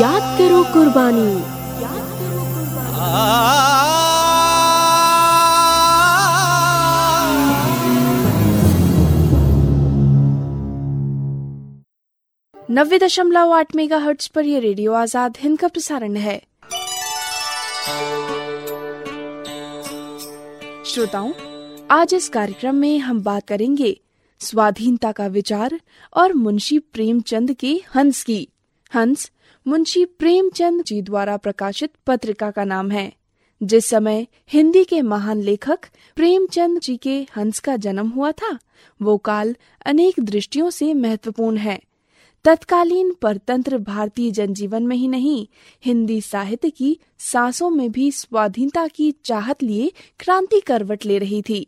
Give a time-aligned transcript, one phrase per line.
[0.00, 1.30] याद करो कुर्बानी।
[12.70, 16.36] नब्बे दशमलव आठ मेगा हर्ट्स पर यह रेडियो आज़ाद हिंद का प्रसारण है।
[20.84, 21.32] श्रोताओं,
[21.90, 23.96] आज इस कार्यक्रम में हम बात करेंगे
[24.40, 25.80] स्वाधीनता का विचार
[26.12, 28.48] और मुंशी प्रेमचंद के हंस की।
[28.94, 29.30] हंस
[29.68, 33.12] मुंशी प्रेमचंद जी द्वारा प्रकाशित पत्रिका का नाम है।
[33.62, 35.78] जिस समय हिंदी के महान लेखक
[36.16, 38.58] प्रेमचंद जी के हंस का जन्म हुआ था,
[39.02, 39.56] वो काल
[39.86, 41.82] अनेक दृष्टियों से महत्वपूर्ण है।
[42.44, 45.48] तत्कालीन परतंत्र भारतीय जनजीवन में ही नहीं,
[45.84, 51.66] हिंदी साहित्य की सांसों में भी स्वाधीनता की चाहत लिए क्रांति करवट ले रही थी।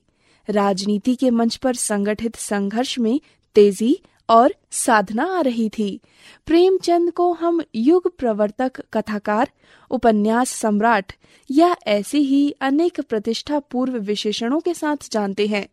[0.50, 3.20] राजनीति के मंच पर संगठित संघर्ष में
[3.54, 6.00] तेज़ी और साधना आ रही थी।
[6.46, 9.50] प्रेमचंद को हम युग प्रवर्तक, कथाकार,
[9.90, 11.12] उपन्यास सम्राट
[11.50, 15.66] या ऐसे ही अनेक प्रतिष्ठा पूर्व विशेषणों के साथ जानते हैं,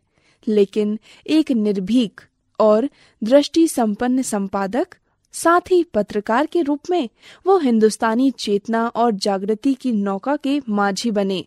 [0.48, 2.20] लेकिन एक निर्भीक
[2.60, 2.88] और
[3.22, 4.86] दृष्टि संपन्न संपादक,
[5.32, 7.08] साथ ही पत्रकार के रूप में
[7.46, 11.44] वो हिंदुस्तानी चेतना और जागृति की नौका के माझी बने।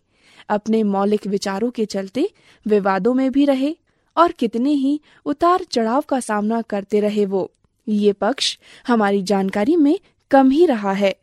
[0.48, 2.30] अपने मौलिक विचारों के चलते
[2.66, 3.76] विवादों में भी रहे
[4.16, 7.50] और कितने ही उतार चढ़ाव का सामना करते रहे वो।
[7.88, 9.98] ये पक्ष हमारी जानकारी में
[10.30, 11.16] कम ही रहा है।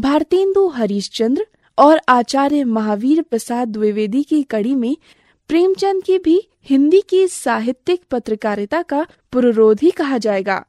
[0.00, 1.46] भारतेंदु हरीशचंद्र
[1.78, 4.96] और आचार्य महावीर प्रसाद द्विवेदी की कड़ी में
[5.48, 10.66] प्रेमचंद की भी हिंदी की साहित्यिक पत्रकारिता का पुरोधी कहा जाएगा।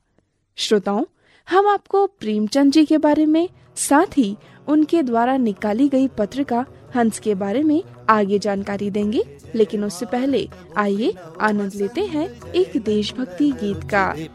[0.56, 1.06] श्रोताओं,
[1.50, 4.36] हम आपको प्रेमचंद जी के बारे में साथ ही
[4.72, 9.24] उनके द्वारा निकाली गई पत्रिका हंस के बारे में आगे जानकारी देंगे
[9.56, 14.28] लेकिन उससे पहले आइए आनंद लेते हैं एक देशभक्ति गीत का जय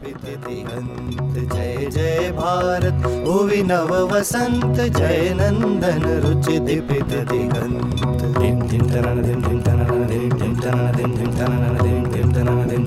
[1.91, 3.03] जय भारत
[3.67, 10.53] नव वसंत जय नंदन रुचि दीपित दिगंत धिम तनन धिम धिम तनन धिम धिम
[11.31, 12.06] तनन धिम
[12.37, 12.77] धनवन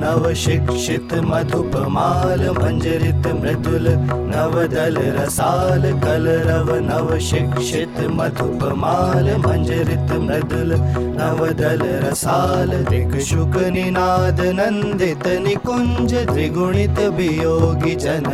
[0.00, 3.88] नवशिक्षित मधुपमाल मञ्जरित मृदुल
[4.32, 10.72] नवदल रसाल कलरव नवशिक्षित मधुपमाल मञ्जरित मृदुल
[11.18, 18.28] नवदल रसाल दिक्शुक निनाद नन्दित निकुञ्ज कुञ्ज त्रिगुणित भियोगि जन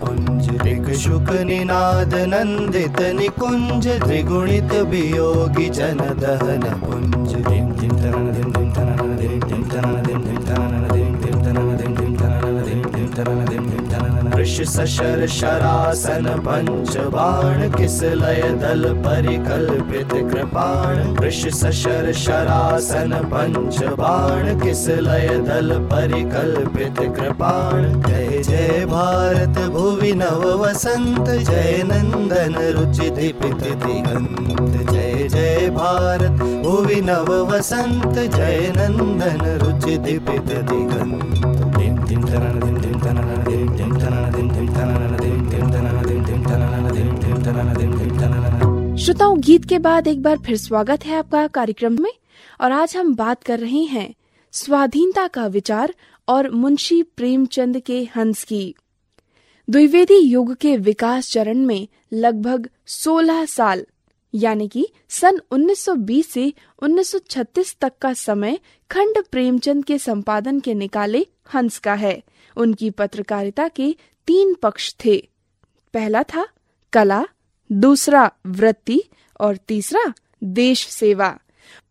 [0.00, 7.07] पुञ्ज दिक्शुक निनाद नन्दित निकुञ्ज कुञ्ज त्रिगुणित भियोगि जन दहन
[14.64, 25.78] सशर शरासन पञ्च बाण किसलय दल परिकल्पित कृपाण। कृष सशर शरासन पञ्च बाण किसलय दल
[25.78, 33.10] परिकल्पित कृपाण। जय जय भारत भुवि नव वसन्त जय नन्दन रुचि
[35.38, 41.34] जय भारत भुवि नव वसंत जय नंदन रुचि दीपित दिगंत।
[42.08, 42.60] तनन
[42.94, 43.44] तनन तनन
[43.76, 45.18] तनन तनन
[46.44, 52.10] तनन तनन तनन श्रोताओं गीत के बाद एक बार फिर स्वागत है आपका कार्यक्रम में
[52.60, 54.14] और आज हम बात कर रहे हैं
[54.52, 55.94] स्वाधीनता का विचार
[56.28, 58.74] और मुंशी प्रेमचंद के हंस की।
[59.70, 63.84] द्विवेदी युग के विकास चरण में लगभग 16 साल
[64.34, 66.52] यानी कि सन 1920 से
[66.82, 68.58] 1936 तक का समय
[68.90, 72.22] खंड प्रेमचंद के संपादन के निकाले हंस का है।
[72.56, 73.96] उनकी पत्रकारिता के
[74.26, 75.28] तीन पक्ष थे।
[75.94, 76.48] पहला था
[76.92, 77.26] कला,
[77.72, 79.00] दूसरा वृत्ति
[79.40, 80.12] और तीसरा
[80.44, 81.38] देश सेवा।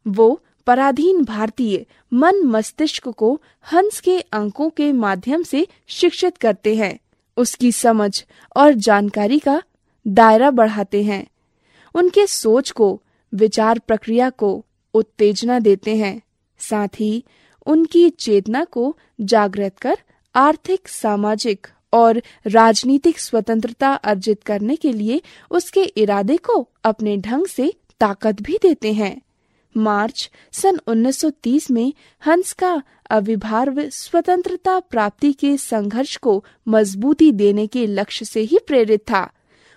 [0.07, 3.41] वो पराधीन भारतीय मन मस्तिष्क को
[3.73, 6.99] हंस के अंकों के माध्यम से शिक्षित करते हैं।
[7.37, 8.23] उसकी समझ
[8.55, 9.63] और जानकारी का
[10.07, 11.27] दायरा बढ़ाते हैं।
[11.97, 13.01] उनके सोच को,
[13.33, 16.21] विचार प्रक्रिया को उत्तेजना देते हैं।
[16.59, 17.23] साथ ही
[17.65, 19.97] उनकी चेतना को जागृत कर
[20.35, 27.73] आर्थिक, सामाजिक और राजनीतिक स्वतंत्रता अर्जित करने के लिए उसके इरादे को अपने ढंग से
[27.99, 29.21] ताकत भी देते हैं।
[29.77, 31.93] मार्च सन 1930 में
[32.25, 38.99] हंस का अविभार्व स्वतंत्रता प्राप्ति के संघर्ष को मजबूती देने के लक्ष्य से ही प्रेरित
[38.99, 39.31] था।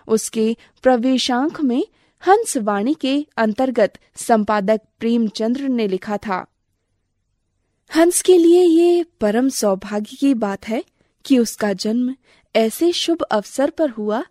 [0.09, 1.87] उसके प्रवेशांक में
[2.23, 6.47] हंस वाणी के अंतर्गत संपादक प्रेमचंद्र ने लिखा था,
[7.91, 10.83] हंस के लिए ये परम सौभाग्य की बात है
[11.25, 12.15] कि उसका जन्म
[12.55, 14.23] ऐसे शुभ अवसर पर हुआ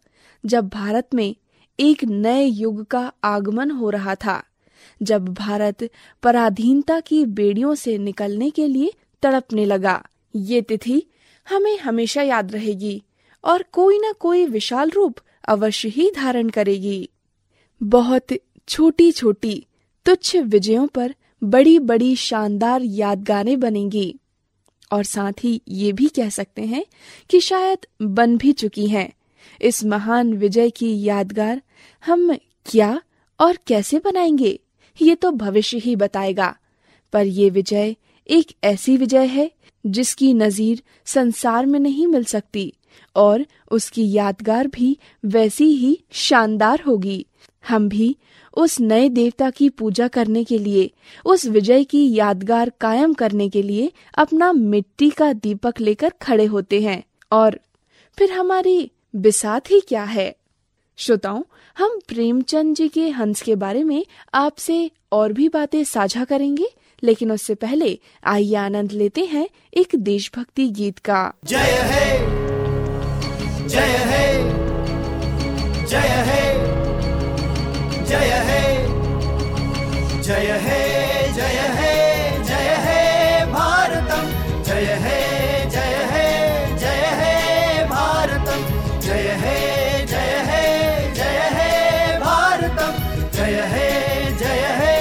[0.44, 1.36] जब भारत में
[1.80, 4.42] एक नए युग का आगमन हो रहा था,
[5.02, 5.90] जब भारत
[6.24, 8.94] पराधीनता की बेड़ियों से निकलने के लिए
[9.24, 10.02] तड़पने लगा।
[10.36, 11.04] ये तिथि
[11.48, 13.02] हमें हमेशा याद रहेगी
[13.44, 17.10] और कोई न कोई विशाल रूप अवश्य ही धारण करेगी।
[17.84, 18.28] बहुत
[18.68, 19.68] छोटी छोटी
[20.06, 24.16] तुच्छ विजयों पर बड़ी बड़ी शानदार यादगारें बनेंगी।
[24.92, 26.86] और साथ ही ये भी कह सकते हैं
[27.30, 29.14] कि शायद बन भी चुकी हैं।
[29.62, 31.62] इस महान विजय की यादगार
[32.06, 32.36] हम
[32.66, 33.02] क्या
[33.40, 34.60] और कैसे बनाएँगे,
[35.02, 36.56] ये तो भविष्य ही बताएगा।
[37.14, 37.96] पर ये विजय
[38.30, 39.52] एक ऐसी विजय है
[39.86, 42.74] जिसकी नजीर संसार में नहीं मिल सकती
[43.16, 47.26] और उसकी यादगार भी वैसी ही शानदार होगी।
[47.68, 48.18] हम भी
[48.58, 50.92] उस नए देवता की पूजा करने के लिए,
[51.26, 56.82] उस विजय की यादगार कायम करने के लिए अपना मिट्टी का दीपक लेकर खड़े होते
[56.82, 57.60] हैं। और
[58.18, 60.36] फिर हमारी बिसात ही क्या है?
[60.98, 61.44] श्रोताओं,
[61.78, 66.66] हम प्रेमचंद जी के हंस के बारे में आपसे और भी बातें साझा करेंगे,
[67.04, 72.20] लेकिन उससे पहले आइए आनंद लेते हैं एक देशभक्ति गीत का। जय है
[73.68, 74.50] जय है
[75.86, 76.39] जय है।
[80.30, 80.82] जय हे
[81.34, 81.94] जय हे
[82.44, 84.26] जय हे भारतम।
[84.64, 85.16] जय हे
[85.70, 86.26] जय हे
[86.78, 88.60] जय हे भारतम।
[89.00, 89.56] जय हे
[90.06, 90.68] जय हे
[91.14, 92.92] जय हे भारतम।
[93.38, 93.90] जय हे
[94.36, 94.94] जय हे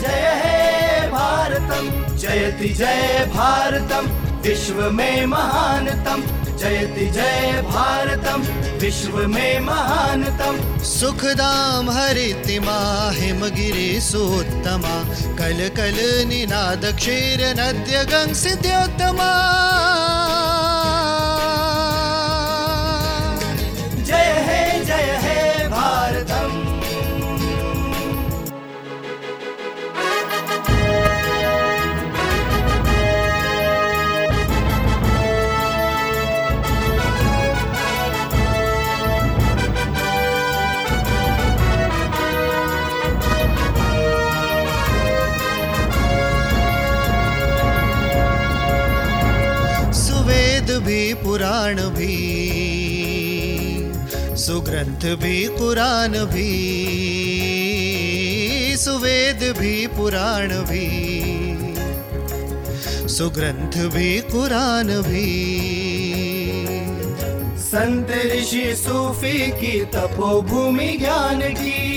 [0.00, 4.10] जय हे भारतम। जयति जय भारतम,
[4.42, 6.22] विश्व में महानतम।
[6.56, 12.78] जयति जय भारतम। विश्व में महानतम। सुखदाम हरितिमा
[13.14, 14.96] हिमगिरि सोत्तमा।
[15.38, 15.98] कल कल
[16.28, 19.30] निनाद क्षीर नद्य गंग सिद्योत्तमा
[54.94, 56.50] सुग्रंथ भी, कुरान भी,
[58.76, 60.88] सुवेद भी, पुराण भी,
[63.08, 65.26] सुग्रंथ भी, कुरान भी।
[67.58, 71.93] संत ऋषि सूफी की तपोभूमि ज्ञान की।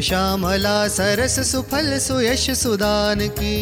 [0.00, 3.56] श्यामला सरस सुफल सुयश सुदान की।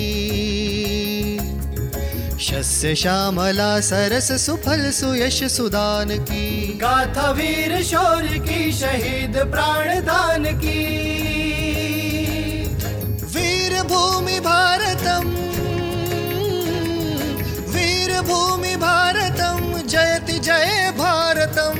[2.40, 10.85] शस्य श्यामला सरस सुफल सुयश सुदान की। गाथा वीर शौर की शहीद प्राण दान की।
[13.35, 15.28] वीर भूमि भारतम
[17.73, 21.75] वीर भूमि भारतम जयति जय भारतम।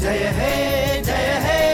[0.00, 1.73] जय हे जय हे।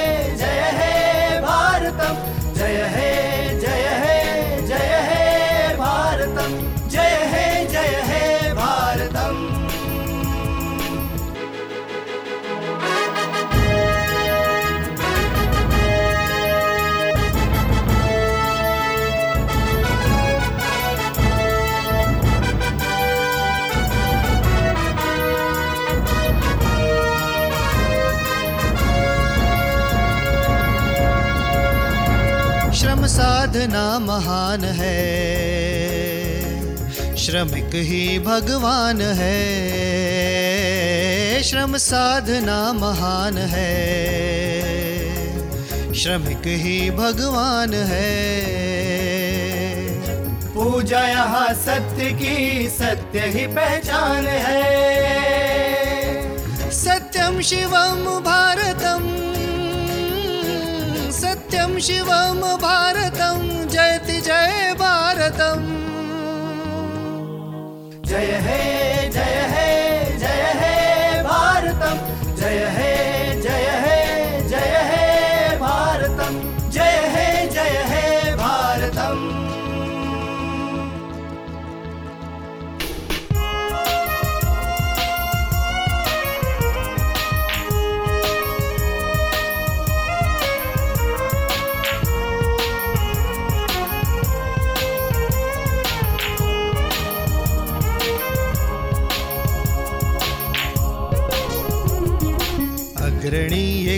[33.50, 34.96] साधना महान है।
[37.16, 39.32] श्रमिक ही भगवान है।
[41.42, 43.64] श्रम साधना महान है।
[45.94, 48.10] श्रमिक ही भगवान है।
[50.54, 54.60] पूजा यहाँ सत्य की सत्य ही पहचान है।
[56.70, 59.19] सत्यम शिवम भारतम
[61.82, 62.08] शिव
[62.62, 63.18] भारत
[63.72, 65.38] जयति जय भारत
[68.06, 68.99] जय हे।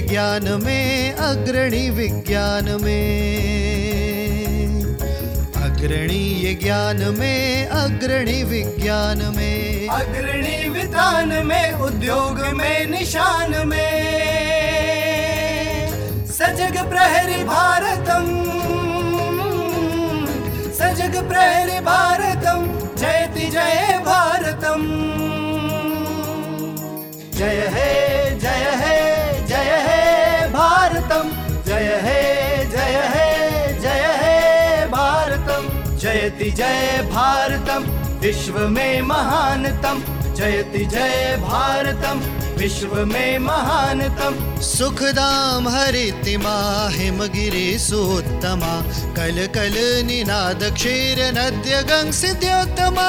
[0.02, 3.38] अग्रणीय ज्ञान में, अग्रणी विज्ञान में।
[5.54, 14.08] अग्रणीय ज्ञान में, अग्रणी विज्ञान में। अग्रणी विधान में, उद्योग में, निशान में।
[16.26, 18.26] सजग प्रहरी भारतम,
[20.72, 22.66] सजग प्रहरी भारतम
[22.96, 25.21] जयति जय भारतम।
[32.02, 32.22] हे,
[32.66, 37.84] जय हे जय हे भारतम। जयति जय भारतम,
[38.20, 40.02] विश्व में महानतम।
[40.34, 42.20] जयति जय भारतम,
[42.56, 48.74] विश्व में महानतम। सुखदाम हरितिमा हिमगिरि सुत्तमा
[49.16, 49.74] कल कल
[50.06, 53.08] निनाद क्षीर नद्य गंग सिद्योत्तमा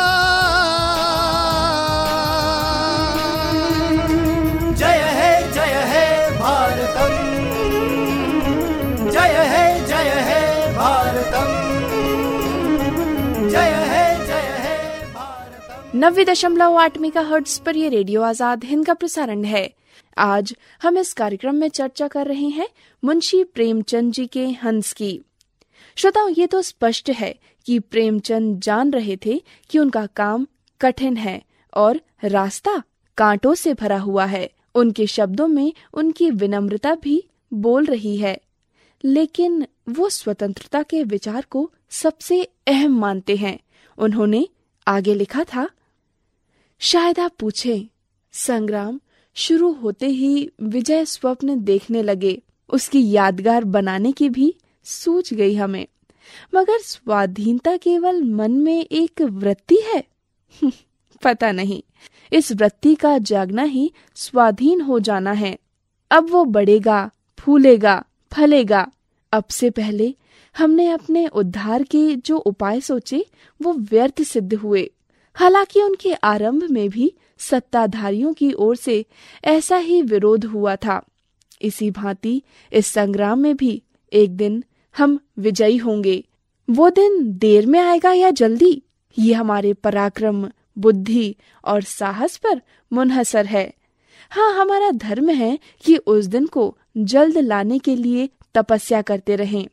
[16.03, 19.74] नब्बे दशमलव आठ मेगा हर्ट्स पर ये रेडियो आज़ाद हिंद का प्रसारण है।
[20.17, 22.67] आज हम इस कार्यक्रम में चर्चा कर रहे हैं
[23.03, 25.12] मुंशी प्रेमचंद जी के हंस की।
[25.98, 27.33] श्रोताओं, ये तो स्पष्ट है
[27.67, 30.45] कि प्रेमचंद जान रहे थे कि उनका काम
[30.81, 31.41] कठिन है
[31.74, 32.81] और रास्ता
[33.17, 38.38] कांटों से भरा हुआ है। उनके शब्दों में उनकी विनम्रता भी बोल रही है।
[39.03, 43.57] लेकिन वो स्वतंत्रता के विचार को सबसे अहम मानते हैं।
[43.98, 44.48] उन्होंने
[44.88, 45.69] आगे लिखा था
[46.85, 47.81] शायद आप पूछें,
[48.31, 48.99] संग्राम
[49.33, 55.87] शुरू होते ही विजय स्वप्न देखने लगे। उसकी यादगार बनाने की भी सूझ गई हमें।
[56.55, 60.03] मगर स्वाधीनता केवल मन में एक वृत्ति है?
[61.23, 61.83] पता नहीं।
[62.33, 65.59] इस वृत्ति का जागना ही स्वाधीन हो जाना है।
[66.11, 67.09] अब वो बढ़ेगा,
[67.39, 68.91] फूलेगा, फलेगा।
[69.31, 70.15] अब से पहले
[70.57, 73.25] हमने अपने उद्धार के जो उपाय सोचे,
[73.61, 74.92] वो व्यर्थ सिद्ध हुए।
[75.33, 79.05] हालाँकि उनके आरंभ में भी सत्ताधारियों की ओर से
[79.45, 81.05] ऐसा ही विरोध हुआ था।
[81.61, 82.41] इसी भांति
[82.73, 84.63] इस संग्राम में भी एक दिन
[84.97, 86.23] हम विजयी होंगे।
[86.69, 88.83] वो दिन देर में आएगा या जल्दी?
[89.19, 91.35] ये हमारे पराक्रम, बुद्धि
[91.65, 92.61] और साहस पर
[92.93, 93.73] मुनहसर है।
[94.29, 99.67] हाँ हमारा धर्म है कि उस दिन को जल्द लाने के लिए तपस्या करते रहें।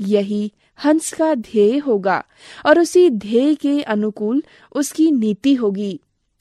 [0.00, 2.22] यही हंस का ध्येय होगा
[2.66, 4.42] और उसी ध्येय के अनुकूल
[4.72, 5.98] उसकी नीति होगी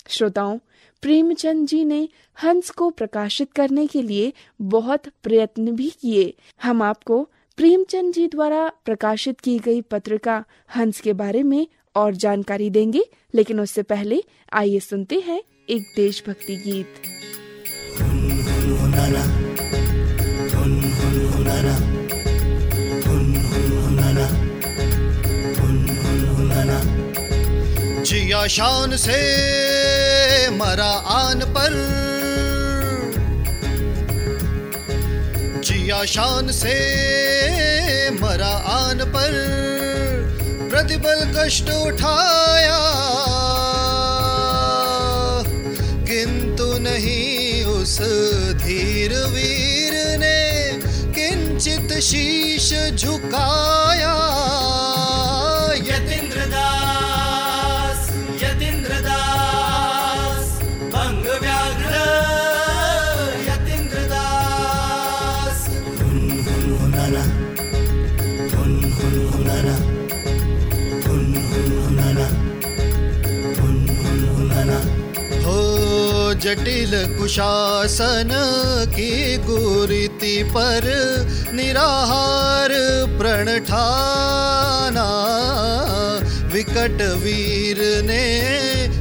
[0.09, 0.57] श्रोताओं
[1.03, 2.07] प्रेमचंद जी ने
[2.43, 7.23] हंस को प्रकाशित करने के लिए बहुत प्रयत्न भी किए हम आपको
[7.57, 10.43] प्रेमचंद जी द्वारा प्रकाशित की गई पत्रिका
[10.75, 11.65] हंस के बारे में
[11.95, 14.23] और जानकारी देंगे लेकिन उससे पहले
[14.53, 17.01] आइए सुनते हैं एक देशभक्ति गीत
[28.15, 29.17] जिया शान से
[30.49, 31.73] मरा आन पर।
[35.63, 36.75] जिया शान से
[38.11, 39.31] मरा आन पर।
[40.71, 42.79] प्रतिबल कष्ट उठाया।
[46.05, 47.99] किंतु नहीं उस
[48.63, 54.35] धीर वीर ने किंचित शीश झुकाया।
[76.45, 78.29] जटिल कुशासन
[78.95, 80.83] की कुरीति पर
[81.55, 82.73] निराहार
[83.17, 85.07] प्रण ठाना
[86.53, 88.27] विकट वीर ने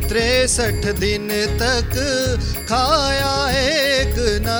[0.09, 1.29] त्रेसठ दिन
[1.61, 1.93] तक
[2.69, 4.55] खाया एक न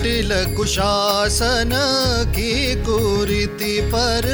[0.00, 1.70] जटिल कुशासन
[2.32, 4.26] की कुरीति पर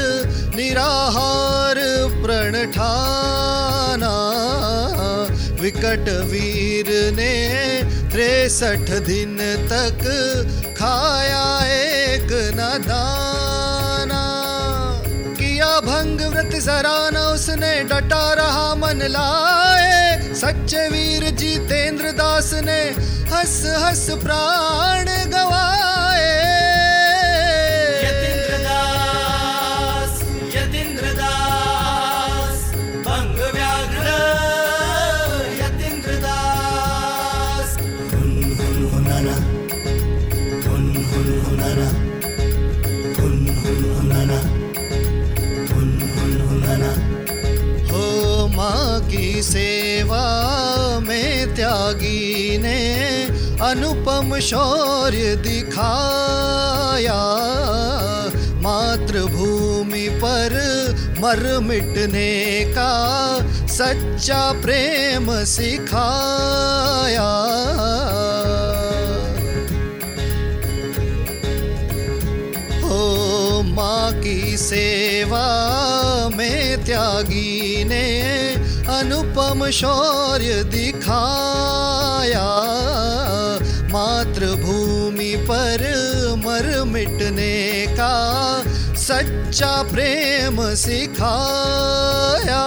[0.56, 1.78] निराहार
[2.22, 2.54] प्रण
[5.62, 7.32] विकट वीर ने
[8.12, 10.04] त्रेसठ दिन तक
[10.78, 12.70] खाया एक न
[15.34, 22.80] किया भंग व्रत जरा न उसने डटा रहा मन लाए। सच्चे वीर जितेंद्र दास ने
[23.36, 26.28] हंस हंस प्राण गवाए।
[28.04, 30.14] यतीन्द्र दास
[30.54, 32.62] यतीन्द्र दास
[33.08, 34.14] भंग व्याघ्र
[35.60, 37.76] यतीन्द्र दास
[38.14, 39.36] हुन हुन हुनाना
[40.64, 41.88] हुन हुन हुनाना
[43.20, 44.40] हुन हुन हुनाना
[45.70, 46.92] हुन हुन हुनाना।
[47.92, 48.04] हो
[48.56, 50.24] माँ की सेवा।
[53.66, 57.22] अनुपम शौर्य दिखाया।
[58.62, 60.54] मातृभूमि पर
[61.20, 62.34] मर मिटने
[62.68, 62.92] का
[63.66, 67.30] सच्चा प्रेम सिखाया।
[72.84, 75.46] हो माँ की सेवा
[76.36, 78.06] में त्यागी ने
[78.98, 82.48] अनुपम शौर्य दिखाया।
[85.36, 85.82] पर
[86.36, 88.14] मर मिटने का
[88.96, 92.64] सच्चा प्रेम सिखाया।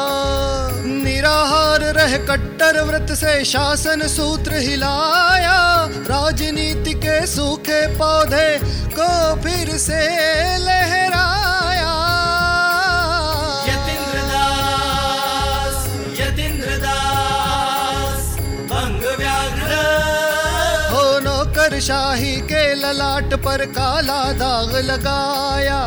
[0.86, 5.58] निराहार रह कट्टर व्रत से शासन सूत्र हिलाया।
[6.10, 8.60] राजनीति के सूखे पौधे
[9.00, 9.10] को
[9.42, 10.02] फिर से
[10.58, 11.39] लहराया।
[21.80, 25.80] शाही के ललाट पर काला दाग लगाया।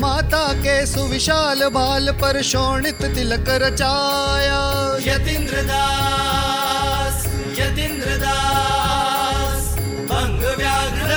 [0.00, 4.60] माता के सुविशाल बाल पर शोणित तिलक रचाया।
[5.06, 7.26] यतीन्द्र दास
[7.58, 9.66] यतीन्द्र दास
[10.10, 11.10] भंग व्याघ्र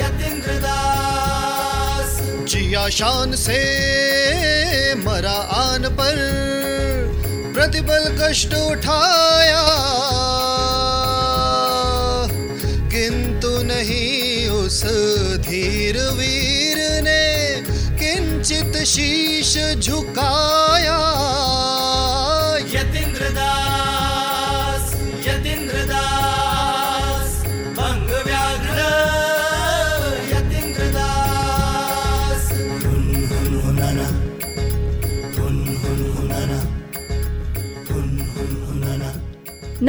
[0.00, 3.60] यतीन्द्र दास जिया शान से
[5.04, 6.16] मरा आन पर
[7.54, 9.55] प्रतिबल कष्ट उठाया।
[18.96, 19.52] शीश
[19.84, 20.98] झुकाया।
[22.74, 24.92] यतीन्द्र दास
[25.26, 27.34] यतीन्द्र दास
[27.78, 28.78] भंग व्याघ्र
[30.30, 32.46] यतीन्द्र दास
[32.84, 34.06] हुन हुन हुनाना
[35.36, 36.60] हुन हुन हुनाना
[37.90, 39.10] हुन हुन हुनाना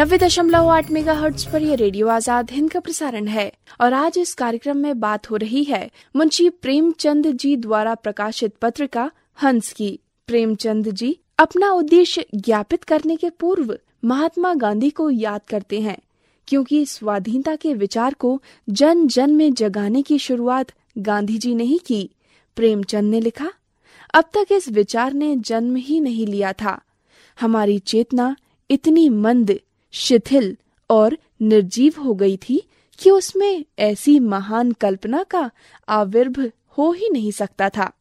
[0.01, 3.47] नब्बे दशमलव आठ मेगा हर्ट्ज पर यह रेडियो आज़ाद हिंद का प्रसारण है
[3.79, 9.09] और आज इस कार्यक्रम में बात हो रही है मुंशी प्रेमचंद जी द्वारा प्रकाशित पत्रिका
[9.43, 15.79] हंस की। प्रेमचंद जी अपना उद्देश्य ज्ञापित करने के पूर्व महात्मा गांधी को याद करते
[15.81, 15.97] हैं,
[16.47, 21.77] क्योंकि स्वाधीनता के विचार को जन जन में जगाने की शुरुआत गांधी जी ने ही
[21.77, 22.09] की।
[22.57, 23.51] प्रेमचंद ने लिखा,
[24.13, 26.79] अब तक इस विचार ने जन्म ही नहीं लिया था।
[27.37, 28.35] हमारी चेतना
[28.69, 29.59] इतनी मंद,
[29.93, 30.55] शिथिल
[30.89, 32.61] और निर्जीव हो गई थी
[32.99, 35.51] कि उसमें ऐसी महान कल्पना का
[35.89, 37.91] आविर्भ हो ही नहीं सकता था।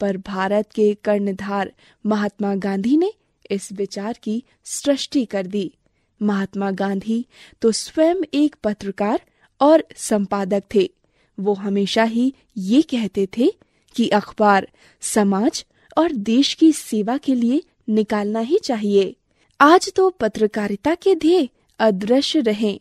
[0.00, 1.72] पर भारत के कर्णधार
[2.06, 3.12] महात्मा गांधी ने
[3.50, 5.74] इस विचार की सृष्टि कर दी।
[6.22, 7.26] महात्मा गांधी
[7.62, 9.20] तो स्वयं एक पत्रकार
[9.60, 10.90] और संपादक थे।
[11.38, 13.52] वो हमेशा ही ये कहते थे
[13.94, 14.68] कि अखबार
[15.00, 15.64] समाज
[15.98, 19.16] और देश की सेवा के लिए निकालना ही चाहिए।
[19.60, 22.80] आज तो पत्रकारिता के ध्येय अदृश्य रहे।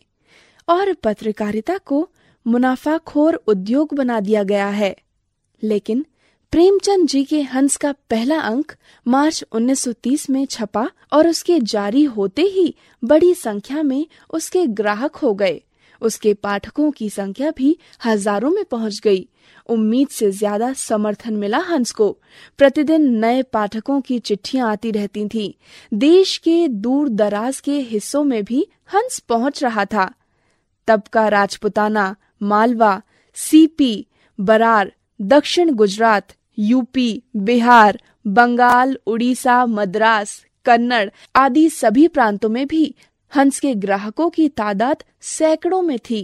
[0.69, 2.08] और पत्रकारिता को
[2.45, 4.95] मुनाफाखोर उद्योग बना दिया गया है।
[5.63, 6.05] लेकिन
[6.53, 8.71] प्रेमचंद जी के हंस का पहला अंक
[9.05, 15.34] मार्च 1930 में छपा और उसके जारी होते ही बड़ी संख्या में उसके ग्राहक हो
[15.34, 15.62] गए।
[16.01, 19.27] उसके पाठकों की संख्या भी हज़ारों में पहुँच गई।
[19.69, 22.10] उम्मीद से ज़्यादा समर्थन मिला हंस को।
[22.58, 25.51] प्रतिदिन नए पाठकों की चिट्ठियाँ आती रहती थीं।
[25.97, 30.12] देश के दूर दराज के हिस्सों में भी हंस पहुँच रहा था।
[30.89, 33.02] तब का राजपुताना मालवा
[33.38, 33.93] सीपी
[34.39, 42.84] बरार, दक्षिण गुजरात यूपी बिहार, बंगाल, उड़ीसा, मद्रास, कन्नड़ आदि सभी प्रांतों में भी
[43.32, 46.21] हंस के ग्राहकों की तादाद सैकड़ों में थी।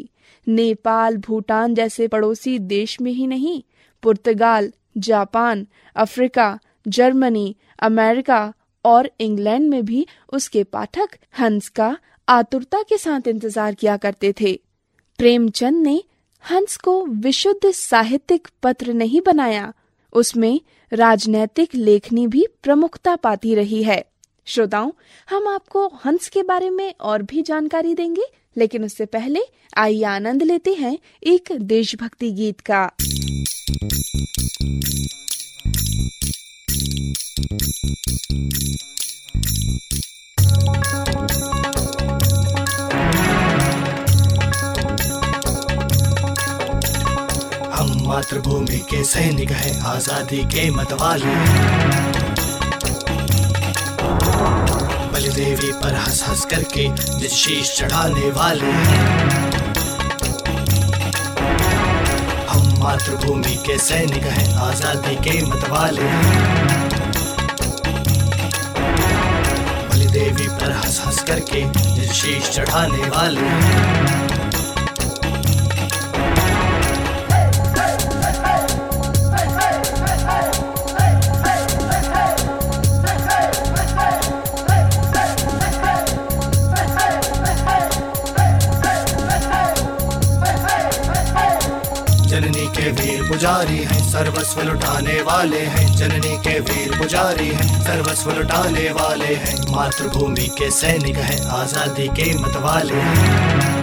[0.48, 3.62] नेपाल, भूटान जैसे पड़ोसी देश में ही नहीं,
[4.04, 8.54] Portugal, Japan, Africa, Germany, America
[8.86, 14.60] और इंग्लैंड में भी उसके पाठक हंस का आतुरता के साथ इंतज़ार किया करते थे।
[15.20, 16.04] प्रेमचंद ने
[16.44, 19.74] हंस को विशुद्ध साहित्यिक पत्र नहीं बनाया।
[20.14, 20.60] उसमें
[20.92, 24.04] राजनैतिक लेखनी भी प्रमुखता पाती रही है।
[24.46, 24.92] श्रोताओं,
[25.30, 28.26] हम आपको हंस के बारे में और भी जानकारी देंगे,
[28.58, 29.42] लेकिन उससे पहले
[29.78, 32.90] आइए आनंद लेते हैं एक देशभक्ति गीत का।
[48.08, 51.36] मातृभूमि के सैनिक हैं, आज़ादी के मतवाले।
[55.12, 56.86] बलिदेवी पर हंस हंस करके
[57.30, 58.72] शीश चढ़ाने वाले।
[62.50, 66.34] हम मातृभूमि के सैनिक हैं, आज़ादी के मतवाले। हैं
[69.90, 71.66] बलिदेवी पर हंस हंस करके
[72.14, 74.15] शीश चढ़ाने वाले।
[93.36, 99.56] पुजारी हैं, सर्वस्व लुटाने वाले हैं, जननी के वीर पुजारी हैं, सर्वस्व लुटाने वाले हैं,
[99.72, 103.82] मातृभूमि के सैनिक हैं, आज़ादी के मतवाले हैं।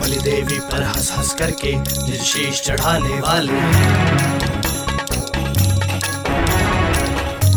[0.00, 1.72] बलि देवी पर हंस हंस करके
[2.24, 4.22] शीश चढ़ाने वाले हैं।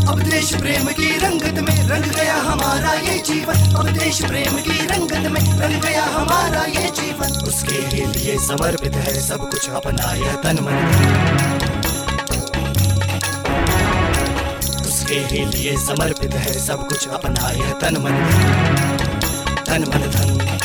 [0.07, 2.11] अब देश प्रेम की रंगत में रंग
[2.77, 8.05] हमारा ये जीवन, अब देश प्रेम की रंगत में रंग गया हमारा ये जीवन। उसके
[8.05, 10.75] लिए समर्पित है सब कुछ अपना यह तन मन।
[14.87, 18.11] उसके लिए समर्पित है सब कुछ अपना यह तन मन।
[19.67, 20.56] धन। मन धन।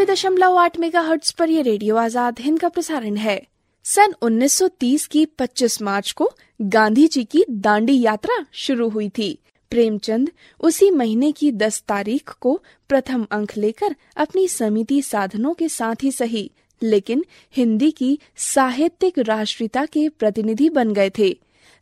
[0.00, 3.36] नब्बे दशमलव आठ मेगा हर्ट्स पर यह रेडियो आज़ाद हिंद का प्रसारण है।
[3.84, 9.28] सन 1930 की 25 मार्च को गांधी जी की दांडी यात्रा शुरू हुई थी।
[9.72, 12.54] प्रेमचंद उसी महीने की 10 तारीख को
[12.90, 16.50] प्रथम अंक लेकर अपनी समिति साधनों के साथ ही सही,
[16.82, 17.24] लेकिन
[17.56, 21.30] हिंदी की साहित्यिक राष्ट्रीयता के प्रतिनिधि बन गए थे।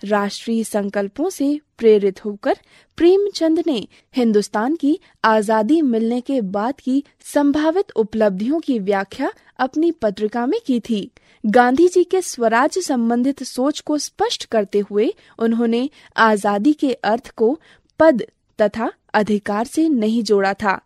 [0.03, 2.57] राष्ट्रीय संकल्पों से प्रेरित होकर
[2.99, 10.47] प्रेमचंद ने हिंदुस्तान की आज़ादी मिलने के बाद की संभावित उपलब्धियों की व्याख्या अपनी पत्रिका
[10.47, 11.11] में की थी।
[11.45, 17.59] गांधी जी के स्वराज संबंधित सोच को स्पष्ट करते हुए उन्होंने आज़ादी के अर्थ को
[18.01, 18.23] पद
[18.59, 20.81] तथा अधिकार से नहीं जोड़ा था।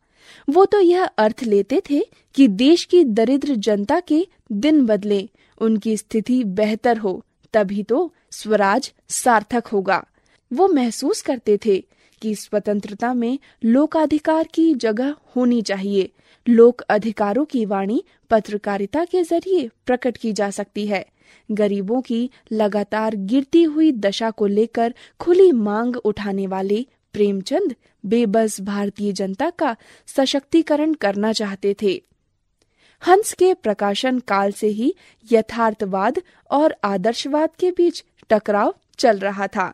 [0.48, 2.00] वो तो यह अर्थ लेते थे
[2.34, 5.28] कि देश की दरिद्र जनता के दिन बदले,
[5.60, 7.22] उनकी स्थिति बेहतर हो,
[7.54, 10.04] तभी तो स्वराज सार्थक होगा।
[10.52, 11.84] वो महसूस करते थे
[12.22, 16.12] कि स्वतंत्रता में लोकाधिकार की जगह होनी चाहिए।
[16.48, 21.06] लोक अधिकारों की वाणी पत्रकारिता के ज़रिए प्रकट की जा सकती है।
[21.50, 27.74] गरीबों की लगातार गिरती हुई दशा को लेकर खुली मांग उठाने वाले प्रेमचंद
[28.06, 32.02] बेबस भारतीय जनता का सशक्तिकरण करना चाहते थे।
[33.02, 34.94] हंस के प्रकाशन काल से ही
[35.32, 36.18] यथार्थवाद
[36.50, 39.72] और आदर्शवाद के बीच टकराव चल रहा था।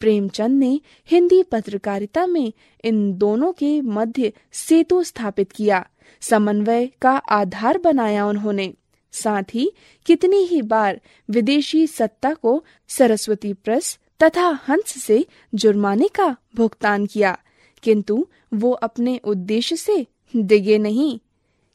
[0.00, 2.52] प्रेमचंद ने हिंदी पत्रकारिता में
[2.84, 5.86] इन दोनों के मध्य सेतु स्थापित किया।
[6.22, 8.72] समन्वय का आधार बनाया उन्होंने।
[9.14, 9.70] साथ ही
[10.06, 17.36] कितनी ही बार विदेशी सत्ता को सरस्वती प्रेस तथा हंस से जुर्माने का भुगतान किया,
[17.82, 21.18] किंतु वो अपने उद्देश्य से डिगे नहीं।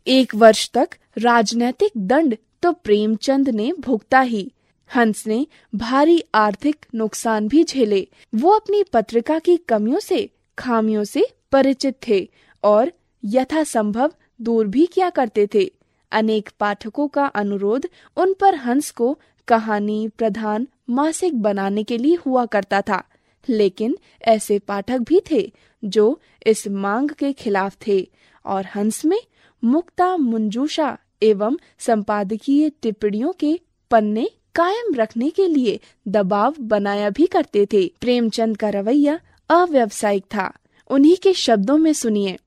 [0.08, 4.52] एक वर्ष तक राजनैतिक दंड तो प्रेमचंद ने भुगता ही।
[4.96, 11.26] हंस ने भारी आर्थिक नुकसान भी झेले। वो अपनी पत्रिका की कमियों से, खामियों से
[11.52, 12.30] परिचित थे
[12.64, 12.92] और
[13.26, 15.72] यथासंभव दूर भी किया करते थे।
[16.12, 22.46] अनेक पाठकों का अनुरोध उन पर हंस को कहानी प्रधान मासिक बनाने के लिए हुआ
[22.46, 23.04] करता था।
[23.50, 25.54] लेकिन ऐसे पाठक भी थे
[25.86, 28.10] जो इस मांग के खिलाफ थे
[28.46, 29.20] और हंस में
[29.64, 33.60] मुक्ता मुंजूशा एवं संपादकीय टिप्पणियों के
[33.92, 40.54] पन्ने कायम रखने के लिए दबाव बनाया भी करते थे। प्रेमचंद का रवैया अव्यवसायिक था।
[40.88, 42.40] उन्हीं के शब्दों में सुनिए,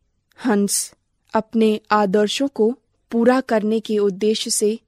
[0.44, 0.94] हंस,
[1.34, 2.78] अपने आदर्शों को
[3.10, 4.78] पूरा करने के उद्देश्य से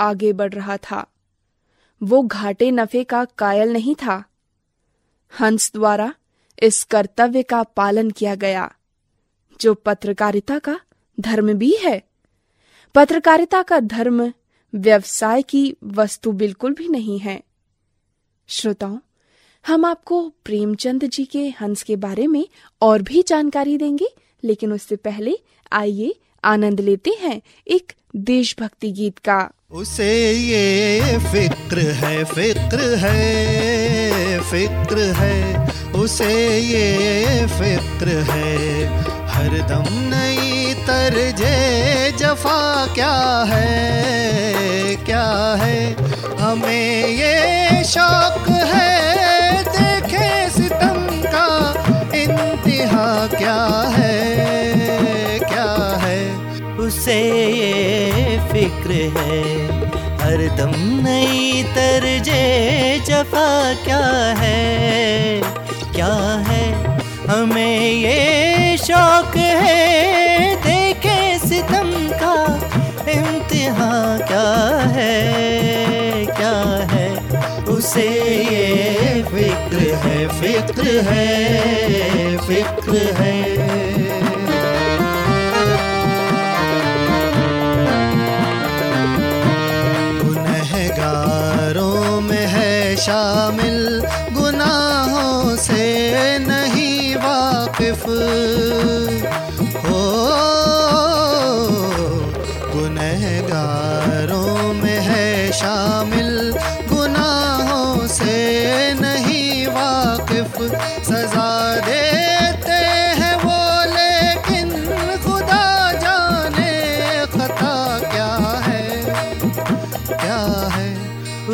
[0.00, 1.06] आगे बढ़ रहा था।
[2.02, 4.24] वो घाटे नफे का कायल नहीं था।
[5.40, 6.14] हंस द्वारा
[6.62, 8.74] इस कर्तव्य का पालन किया गया।
[9.60, 10.80] जो पत्रकारिता का
[11.20, 12.02] धर्म भी है।
[12.94, 14.32] पत्रकारिता का धर्म
[14.74, 17.42] व्यवसाय की वस्तु बिल्कुल भी नहीं है।
[18.48, 18.98] श्रोताओं,
[19.64, 22.44] हम आपको प्रेमचंद जी के हंस के बारे में
[22.82, 24.08] और भी जानकारी देंगे,
[24.44, 25.38] लेकिन उससे पहले
[25.72, 29.38] आइए आनंद लेते हैं एक देशभक्ति गीत का।
[29.70, 35.68] उसे ये फ़िक्र है फ़िक्र है फ़िक्र है।
[36.02, 38.86] उसे ये फ़िक्र है
[39.28, 40.37] हरदम नई
[40.88, 42.60] तरजे जफा
[42.94, 43.16] क्या
[43.48, 45.26] है क्या
[45.62, 45.80] है?
[46.40, 51.48] हमें ये शौक है, देखे सितम का
[52.20, 53.58] इंतहा क्या
[53.96, 55.68] है क्या
[56.04, 56.18] है?
[56.86, 57.20] उसे
[57.52, 59.42] ये फ़िक्र है
[60.22, 60.74] हरदम
[61.06, 62.42] नई तरजे
[63.08, 63.48] जफा
[63.84, 64.04] क्या
[64.40, 65.40] है
[65.94, 66.14] क्या
[66.48, 66.66] है?
[67.28, 69.97] हमें ये शौक है
[74.38, 76.58] क्या है क्या
[76.90, 77.06] है?
[77.68, 83.37] उसे ये फ़िक्र है फ़िक्र है फ़िक्र है।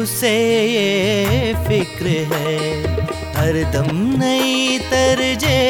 [0.04, 0.30] उसे
[0.66, 2.56] ये फ़िक्र है।
[3.36, 5.60] हर दम नई तरजे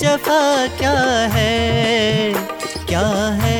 [0.00, 0.42] जफा
[0.78, 0.92] क्या
[1.32, 2.32] है?
[2.88, 3.08] क्या
[3.40, 3.58] है?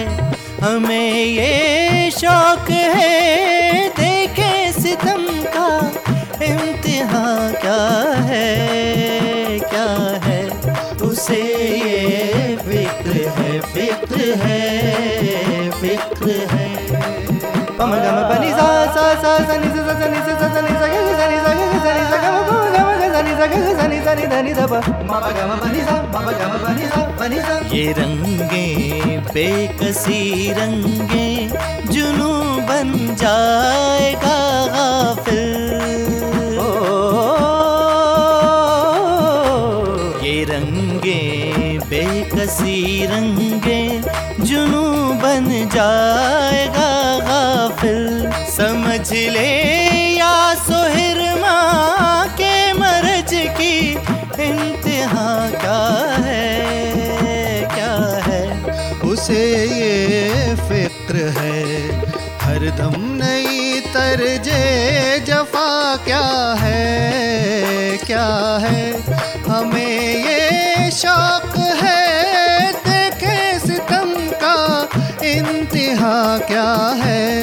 [0.60, 5.68] हमें ये शौक है, देखे सितम का
[6.44, 7.26] इम्तिहा
[7.60, 7.82] क्या
[8.28, 9.58] है?
[9.58, 9.90] क्या
[10.26, 10.40] है?
[11.02, 11.42] उसे
[11.80, 16.70] ये फ़िक्र है फ़िक्र है फ़िक्र है।
[17.76, 18.50] पम गम पनी
[27.74, 28.66] ये रंगे
[29.34, 30.20] बेकसी
[30.58, 31.28] रंगे
[31.92, 32.30] जुनू
[32.68, 32.90] बन
[33.22, 34.36] जाएगा
[34.74, 35.50] गाफिल
[40.26, 41.20] ये रंगे
[41.90, 43.80] बेकसी रंगे
[44.44, 44.82] जुनू
[45.22, 46.90] बन जाएगा
[47.28, 48.31] गाफिल
[48.62, 49.48] समझ ले
[50.16, 53.78] या सोहर माँ के मर्ज की,
[54.44, 55.80] इंतहा क्या
[56.26, 57.96] है क्या
[58.26, 58.42] है?
[59.10, 61.58] उसे ये फ़िक्र है
[62.42, 64.62] हरदम नई तरजे
[65.26, 66.24] जफा क्या
[66.60, 68.30] है क्या
[68.62, 68.84] है?
[69.48, 74.56] हमें ये शौक है, देखे सितम का,
[75.26, 76.70] इंतहा क्या
[77.02, 77.41] है?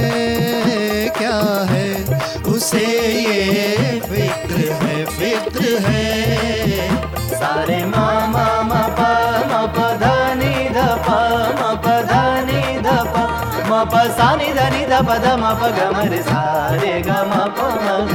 [13.91, 16.41] पा सा नि ध नि ध प ध मा प ग म रे सा
[16.81, 18.13] रे ग म प म ग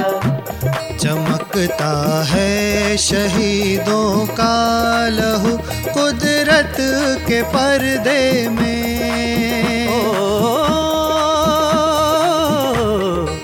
[1.03, 1.93] चमकता
[2.31, 4.55] है शहीदों का
[5.17, 5.57] लहू
[5.95, 6.77] कुदरत
[7.29, 8.75] के पर्दे में।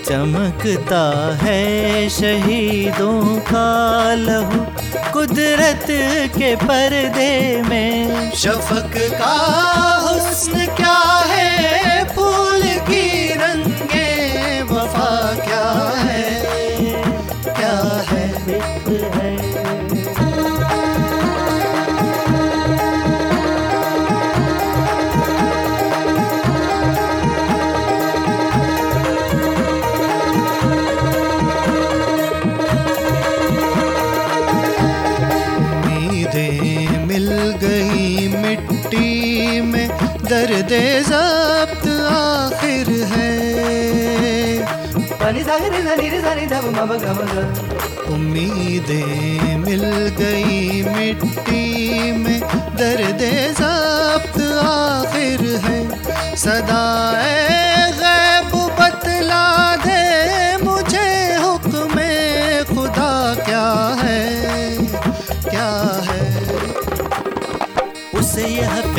[0.08, 1.04] चमकता
[1.42, 1.62] है
[2.08, 3.68] शहीदों का
[4.24, 4.64] लहू
[5.12, 5.86] कुदरत
[6.38, 7.32] के पर्दे
[7.68, 9.36] में। शफक का
[10.06, 10.98] हुस्न क्या
[11.32, 11.59] है?
[40.50, 40.72] दर्द
[41.06, 43.30] जब्त आखिर है।
[48.14, 49.84] उम्मीदें मिल
[50.18, 51.62] गई मिट्टी
[52.12, 52.40] में
[52.80, 53.22] दर्द
[53.60, 55.78] जब्त आखिर है।
[56.36, 59.46] सदाए गैब बतला
[59.86, 60.02] दे
[60.64, 61.08] मुझे
[61.42, 61.94] हुक्म
[62.74, 63.12] खुदा
[63.44, 63.99] क्या है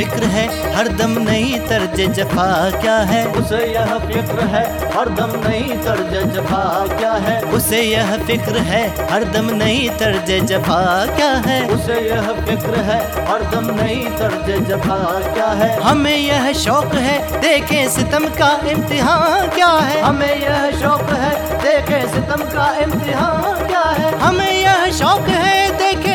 [0.02, 3.26] है फ़िक्र है हरदम नई तर्ज जफा क्या है?
[3.34, 4.64] उसे यह फ़िक्र है
[4.98, 6.64] हरदम नई तर्ज जफा
[6.98, 7.42] क्या है?
[7.42, 11.60] उसे यह फ़िक्र है हरदम नई तर्ज जफा क्या है?
[11.70, 14.98] उसे यह फ़िक्र है हरदम नई तर्ज जफा
[15.34, 15.70] क्या है?
[15.82, 20.02] हमें यह शौक है देखे सितम का इम्तिहान क्या है?
[20.02, 24.18] हमें यह शौक है देखे सितम का इम्तिहान क्या है?
[24.20, 26.11] हमें यह शौक है देखे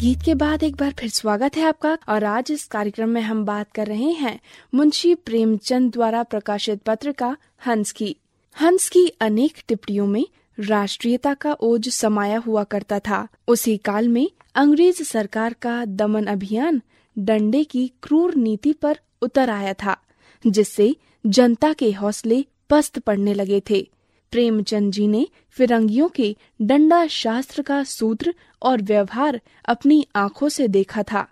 [0.00, 3.44] गीत के बाद एक बार फिर स्वागत है आपका और आज इस कार्यक्रम में हम
[3.44, 4.40] बात कर रहे हैं
[4.74, 7.36] मुंशी प्रेमचंद द्वारा प्रकाशित पत्र का
[7.66, 8.16] हंस की।
[8.56, 10.24] हंस की अनेक टिप्पणियों में
[10.58, 16.82] राष्ट्रीयता का ओज समाया हुआ करता था। उसी काल में अंग्रेज़ सरकार का दमन अभियान
[17.18, 19.96] डंडे की क्रूर नीति पर उतर आया था,
[20.44, 20.94] जिससे
[21.26, 23.88] जनता के हौसले पस्त पड़ने लगे थे।
[24.30, 31.02] प्रेमचंद जी ने फिरंगियों के डंडा शास्त्र का सूत्र और व्यवहार अपनी आँखों से देखा
[31.02, 31.26] था।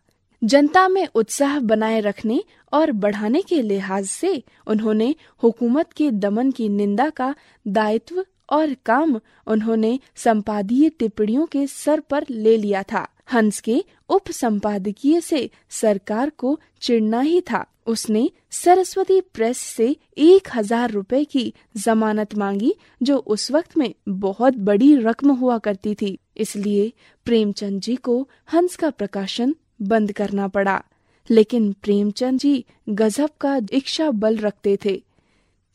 [0.45, 6.69] जनता में उत्साह बनाए रखने और बढ़ाने के लिहाज से उन्होंने हुकूमत के दमन की
[6.69, 7.35] निंदा का
[7.69, 14.31] दायित्व और काम उन्होंने संपादीय टिप्पणियों के सर पर ले लिया था। हंस के उप
[14.31, 21.53] संपादकीय से सरकार को चिढ़ना ही था। उसने सरस्वती प्रेस से एक हज़ार रूपए की
[21.77, 26.93] जमानत मांगी, जो उस वक्त में बहुत बड़ी रकम हुआ करती थी। इसलिए
[27.27, 28.21] प्रेमचंद जी को
[28.53, 30.83] हंस का प्रकाशन बंद करना पड़ा।
[31.31, 35.03] लेकिन प्रेमचंद जी गजब का इच्छा बल रखते थे।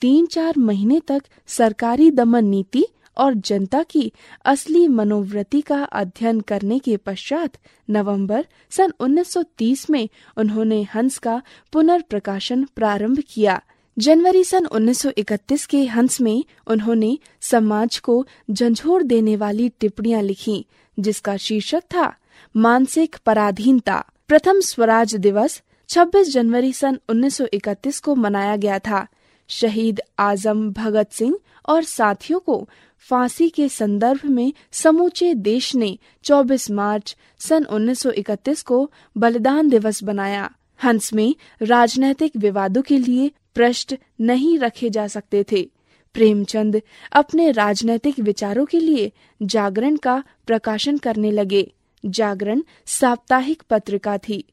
[0.02, 2.86] तीन चार महीने तक सरकारी दमन नीति
[3.17, 4.12] और जनता की
[4.45, 7.58] असली मनोवृत्ति का अध्ययन करने के पश्चात
[7.89, 13.62] नवंबर सन 1930 में उन्होंने हंस का पुनर्प्रकाशन प्रारंभ किया।
[13.97, 20.65] जनवरी सन 1931 के हंस में उन्होंने समाज को झंझोर देने वाली टिप्पणियाँ लिखी,
[20.99, 22.15] जिसका शीर्षक था,
[22.58, 29.08] मानसिक पराधीनता। प्रथम स्वराज दिवस 26 जनवरी सन 1931 को मनाया गया था।
[29.47, 32.69] शहीद आज़म भगत सिंह और साथियों को
[33.09, 40.51] फांसी के संदर्भ में समूचे देश ने 24 मार्च सन 1931 को बलिदान दिवस बनाया।
[40.83, 45.69] हंस में राजनैतिक विवादों के लिए प्रश्न नहीं रखे जा सकते थे।
[46.13, 49.11] प्रेमचंद अपने राजनैतिक विचारों के लिए
[49.41, 51.73] जागरण का प्रकाशन करने लगे।
[52.05, 54.43] जागरण साप्ताहिक पत्रिका थी।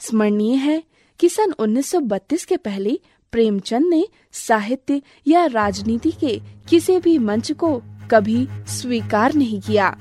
[0.00, 0.82] स्मरणीय है
[1.18, 3.00] कि सन 1932 के पहले
[3.32, 9.96] प्रेमचंद ने साहित्य या राजनीति के किसी भी मंच को कभी स्वीकार नहीं किया।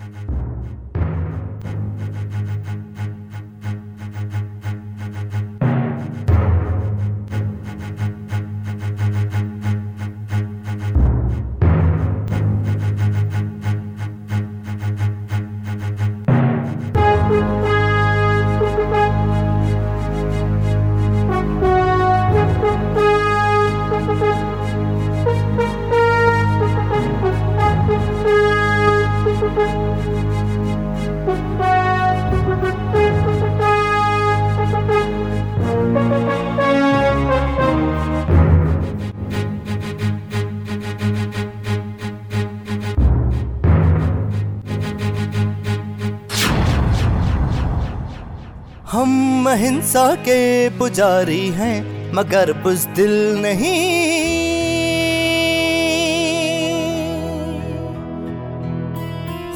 [49.47, 51.77] अहिंसा के पुजारी हैं,
[52.13, 53.81] मगर बुजदिल नहीं।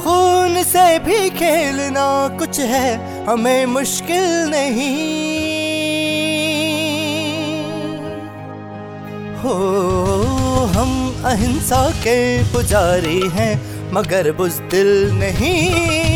[0.02, 2.06] खून से भी खेलना
[2.38, 2.88] कुछ है,
[3.24, 4.96] हमें मुश्किल नहीं।
[9.42, 9.58] हो,
[10.74, 13.54] हम अहिंसा के पुजारी हैं,
[13.92, 16.11] मगर बुजदिल नहीं।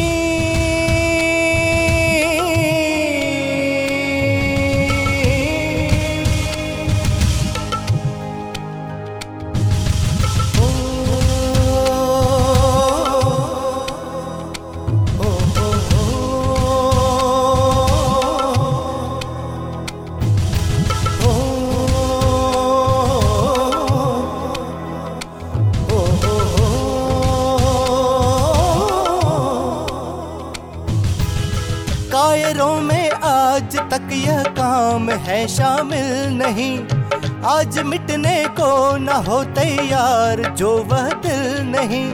[37.57, 42.05] आज मिटने को न हो तैयार जो वह दिल नहीं।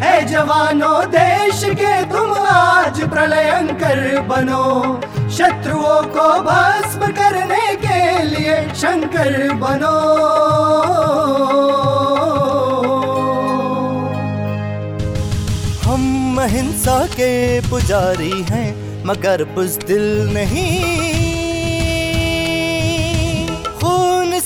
[0.00, 4.64] है जवानों देश के तुम आज प्रलयंकर बनो।
[5.30, 9.94] शत्रुओं को भस्म करने के लिए शंकर बनो।
[15.84, 18.68] हम अहिंसा के पुजारी हैं
[19.06, 21.11] मगर बुजदिल नहीं।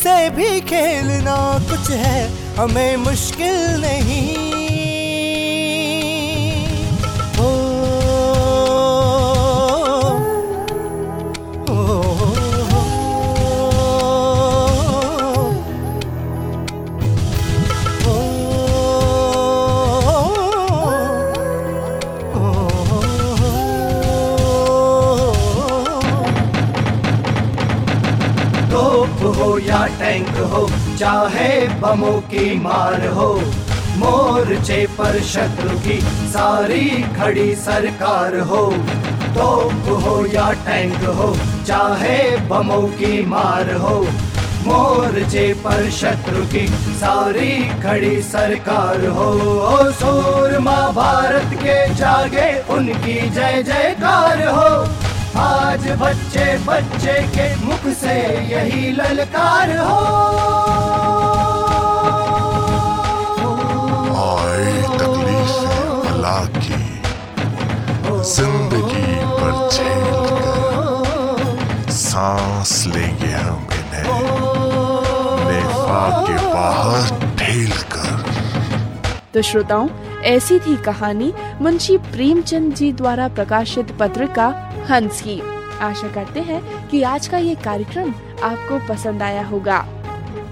[0.06, 1.36] से भी खेलना
[1.70, 2.20] कुछ है
[2.56, 4.35] हमें मुश्किल नहीं।
[29.66, 33.32] या टैंक हो, चाहे बमों की मार हो।
[33.96, 36.00] मोर्चे पर शत्रु की
[36.30, 38.66] सारी खड़ी सरकार हो।
[39.36, 41.36] तोप हो या टैंक हो,
[41.66, 43.96] चाहे बमों की मार हो।
[44.66, 46.66] मोर्चे पर शत्रु की
[47.00, 47.52] सारी
[47.82, 49.32] खड़ी सरकार हो।
[49.66, 54.70] ओ सूरमा भारत के जागे, उनकी जय जयकार हो।
[55.38, 58.14] आज बच्चे बच्चे के मुख से
[58.50, 59.96] यही ललकार हो।
[64.22, 66.80] आए तकलीफें भला की
[68.30, 74.04] ज़िंदगी पर झेल कर सांस लेंगे हम इन्हें।
[75.46, 77.02] नेफा के बाहर
[77.36, 78.24] ढेल कर।
[79.34, 79.88] तो श्रोताओं
[80.26, 84.48] ऐसी थी कहानी मुंशी प्रेमचंद जी द्वारा प्रकाशित पत्रिका
[84.90, 85.40] हंस की।
[85.82, 88.12] आशा करते हैं कि आज का ये कार्यक्रम
[88.42, 89.78] आपको पसंद आया होगा।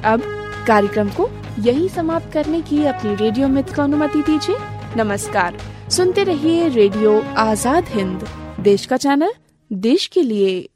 [0.05, 0.22] अब
[0.66, 1.28] कार्यक्रम को
[1.59, 4.57] यही समाप्त करने की अपनी रेडियो मित्र को अनुमति दीजिए।
[4.97, 5.59] नमस्कार।
[5.91, 8.26] सुनते रहिए रेडियो आज़ाद हिंद।
[8.61, 9.32] देश का चैनल,
[9.70, 10.68] देश के लिए।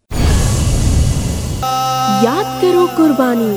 [2.24, 3.56] याद करो कुर्बानी।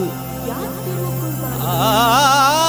[1.61, 2.60] आ